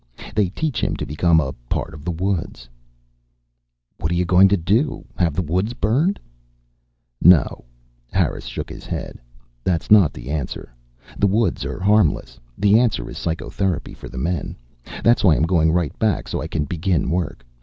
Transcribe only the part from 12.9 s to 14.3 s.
is psychotherapy for the